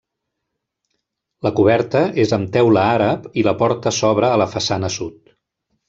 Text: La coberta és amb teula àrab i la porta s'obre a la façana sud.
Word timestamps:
La 1.49 1.51
coberta 1.59 2.01
és 2.25 2.35
amb 2.39 2.51
teula 2.57 2.87
àrab 2.97 3.31
i 3.43 3.47
la 3.49 3.57
porta 3.63 3.97
s'obre 4.01 4.35
a 4.35 4.45
la 4.45 4.53
façana 4.59 4.95
sud. 5.01 5.21